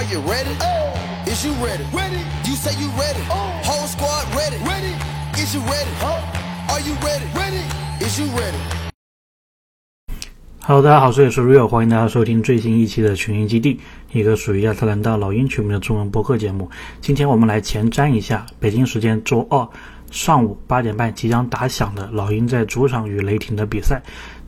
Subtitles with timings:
[0.00, 0.56] Are you ready?
[0.62, 1.30] Oh.
[1.30, 1.84] Is you ready?
[1.92, 2.24] Ready.
[2.48, 3.20] You say you ready.
[3.28, 4.56] Whole squad ready.
[4.64, 4.94] Ready.
[5.34, 5.90] Is you ready?
[6.70, 7.26] Are you ready?
[7.34, 7.62] Ready.
[8.00, 8.56] Is you ready?
[10.62, 13.78] Hello，大家好，这里是 Real，欢迎大家收听最新一期的群英基地，
[14.12, 16.70] 一个属于亚特兰大老鹰球迷的中文播客节目。
[17.02, 19.68] 今天我们来前瞻一下北京时间周二
[20.10, 24.02] 上午八点半即将打响的老鹰在主场与雷霆的比赛。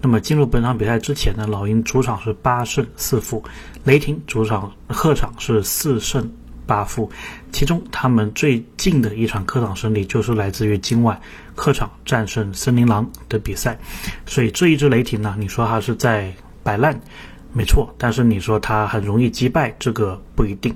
[0.00, 3.42] 那么进入本场比赛之前呢，老鹰主场是八胜四负，
[3.84, 6.30] 雷霆主场客场是四胜
[6.66, 7.10] 八负。
[7.50, 11.20] 其中他们最近的一场客场胜利就是来自于今晚
[11.56, 13.76] 客场战胜森林狼的比赛。
[14.26, 16.98] 所以这一支雷霆呢，你说它是在摆烂，
[17.52, 20.72] 没错，但是你说它很容易击败，这个不一定。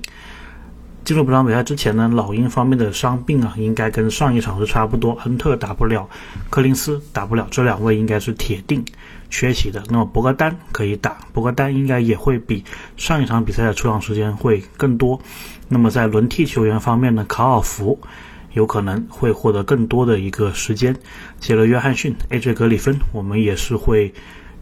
[1.05, 5.15] 进入本场比赛之前呢，老鹰方面的伤病啊，应该跟上一场是差不多。
[5.15, 6.09] 亨特打不了，
[6.49, 8.85] 柯林斯打不了，这两位应该是铁定
[9.29, 9.83] 缺席的。
[9.89, 12.63] 那么博格丹可以打，博格丹应该也会比
[12.95, 15.19] 上一场比赛的出场时间会更多。
[15.67, 17.99] 那么在轮替球员方面呢，卡尔福
[18.53, 20.95] 有可能会获得更多的一个时间。
[21.39, 24.13] 杰伦·约翰逊、AJ 格里芬，我们也是会。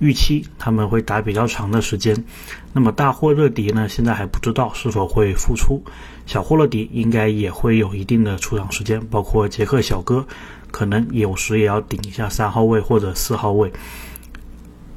[0.02, 2.26] 预期他们会打比较长的时间，
[2.74, 3.88] 那么大霍勒迪呢？
[3.88, 5.80] 现在还不知道是否会复出，
[6.26, 10.26] 小霍勒迪应该也会有一定的出场时间，包括杰克小哥，
[10.72, 13.72] 可能有时也要顶一下三号位或者四号位。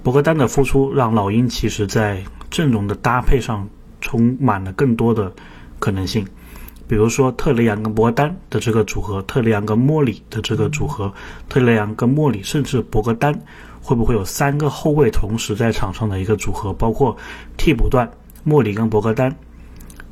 [0.03, 3.69] 博格丹的复出让老鹰其实在阵容的搭配上
[4.01, 5.31] 充满了更多的
[5.79, 6.27] 可能性，
[6.87, 11.13] 比如说特雷杨跟博格丹的这个组合，特雷杨跟莫里的这个组合，
[11.49, 13.39] 特雷杨跟莫里，甚至博格丹。
[13.87, 16.73] 会不会有三个后卫同时在场上的一个组合？
[16.73, 17.15] 包括
[17.59, 18.11] 替补段
[18.43, 19.37] 莫里跟博格丹，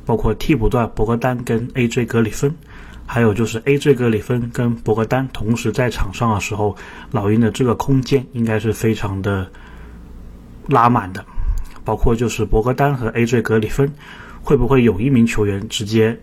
[0.05, 2.53] 包括替补段博格丹跟 AJ 格里芬，
[3.07, 6.75] 还有就是 AJ 格里芬跟博格丹同时在场上的时候，
[7.09, 9.49] 老鹰的这个空间应该是非常的
[10.67, 11.25] 拉满的。
[11.83, 13.91] 包括就是博格丹和 AJ 格里芬，
[14.43, 16.15] 会不会有一名球员直接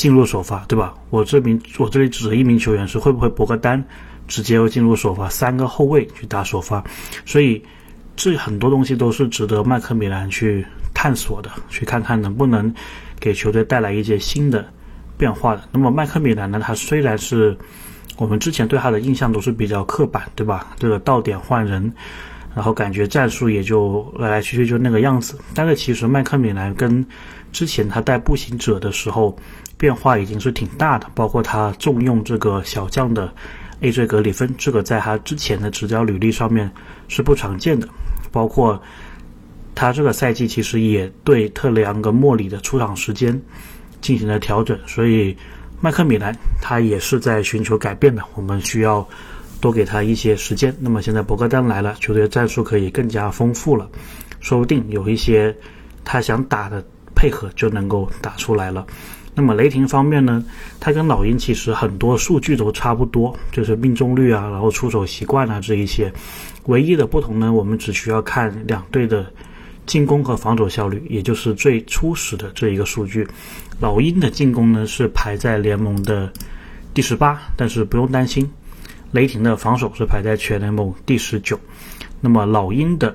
[0.00, 0.94] 进入首发，对吧？
[1.10, 3.84] 我这名我这里指的一名球员是会不会博格丹？
[4.26, 6.82] 直接要进入首发，三个后卫去打首发，
[7.26, 7.62] 所以
[8.16, 12.74] 这很多东西都是值得麦克米兰去探索的，去看看能不能
[13.18, 14.64] 给球队带来一些新的
[15.18, 15.64] 变化的。
[15.70, 16.58] 那么麦克米兰呢？
[16.58, 17.54] 他虽然是
[18.16, 20.68] 我们之前对他的印象都是比较刻板，对吧？
[20.78, 21.92] 这个到点换人，
[22.60, 25.38] 然后感觉战术也就来来去去就那个样子。
[25.54, 27.02] 但是其实麦克米兰跟
[27.52, 29.34] 之前他带步行者的时候
[29.78, 33.32] 变化已经是挺大的，包括他重用这个小将的。
[33.80, 34.06] A.J.
[34.06, 36.70] 格里芬，这个在他之前的执教履历上面
[37.08, 37.88] 是不常见的，
[38.30, 38.78] 包括
[39.74, 43.40] 他这个赛季其实也对特雷昂跟莫里的出场时间
[44.02, 45.34] 进行了调整，所以
[45.80, 49.08] 麦克米兰他也是在寻求改变的，我们需要
[49.60, 50.74] 多给他一些时间。
[50.80, 53.88] 那么现在博格丹来了，球队战术可以更加丰富了，
[54.40, 55.54] 说不定有一些
[56.04, 56.84] 他想打的
[57.14, 58.86] 配合就能够打出来了。
[59.32, 60.44] 那么雷霆方面呢，
[60.80, 66.12] 他跟老鹰其实很多数据都差不多，就是命中率啊，然后出手习惯啊这一些，
[66.64, 69.24] 唯一的不同呢，我们只需要看两队的
[69.86, 73.26] 进攻和防守效率，也就是最初始的这一个数据。
[73.78, 76.30] 老鹰的进攻呢是排在联盟的
[76.92, 78.50] 第十八，但是不用担心，
[79.12, 81.58] 雷霆的防守是排在全联盟第十九。
[82.20, 83.14] 那么老鹰的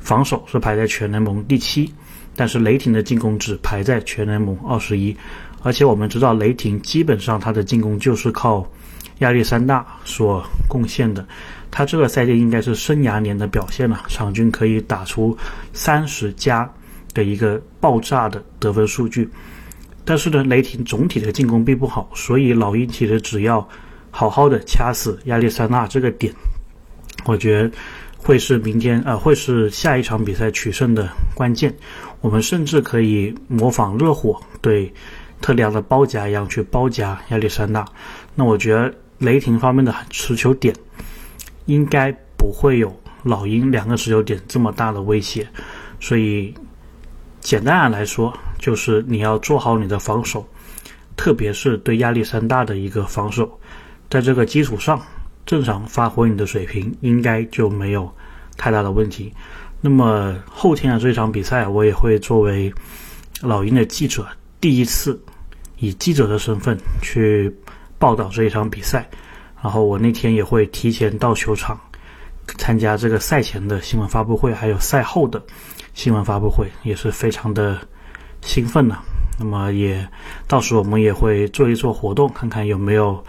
[0.00, 1.92] 防守是排在全联盟第七。
[2.34, 5.14] 但是雷霆的进攻只排在全联盟二十一，
[5.62, 8.66] 而且我们知道雷霆基本上他的进攻就是靠
[9.18, 11.26] 亚历山大所贡献的，
[11.70, 15.36] 他这个赛季应该是生涯年的表现了，场均可以打出
[15.74, 16.66] 三十加
[17.12, 19.28] 的一个爆炸的得分数据。
[20.02, 23.68] 但是呢，雷霆总体的进攻并不好，所以老鹰其实只要
[24.12, 26.32] 好好的掐死亚历山大这个点，
[27.24, 27.72] 我觉得。
[28.24, 31.74] 会是明天呃，会是下一场比赛取胜的关键。
[32.20, 34.94] 我们甚至可以模仿热火对
[35.40, 37.84] 特里昂的包夹一样去包夹亚历山大。
[38.36, 40.72] 那我觉得雷霆方面的持球点
[41.66, 45.44] 应该不会有老鹰两个持球点这么大的威胁。
[45.98, 46.54] 所以
[47.40, 50.46] 简单的来说，就是你要做好你的防守，
[51.16, 53.58] 特别是对亚历山大的一个防守，
[54.12, 55.00] 在这个基础上。
[55.44, 58.08] 正常发挥你的水平，应该就没有
[58.56, 59.34] 太大的问题。
[59.80, 62.72] 那么后天的这场比赛，我也会作为
[63.40, 64.24] 老鹰的记者，
[64.60, 65.20] 第一次
[65.78, 67.52] 以记者的身份去
[67.98, 69.10] 报道这一场比赛。
[69.60, 71.76] 然后我那天也会提前到球场
[72.56, 75.42] 参加这个赛前的新闻发布会，还有赛后的
[75.92, 77.76] 新闻发布会，也是非常的
[78.42, 78.96] 兴奋呢。
[79.40, 80.08] 那么也
[80.46, 83.24] 到时候我们也会做一做活动，看看有没有。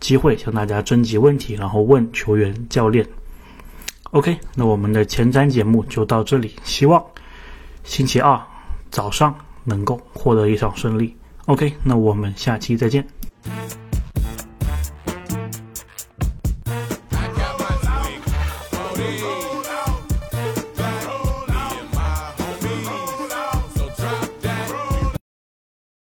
[0.00, 3.06] 机会向大家征集问题然后问球员教练。
[4.10, 7.04] Ok 那我们的前瞻节目就到这里希望
[7.82, 8.40] 星期二
[8.90, 11.16] 早上能够获得一场胜利。
[11.46, 13.04] Ok 那我们下期再见。